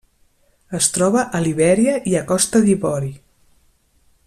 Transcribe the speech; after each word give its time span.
Es 0.77 0.87
troba 0.95 1.25
a 1.39 1.41
Libèria 1.47 1.93
i 2.13 2.15
a 2.21 2.25
Costa 2.33 2.63
d'Ivori. 2.65 3.13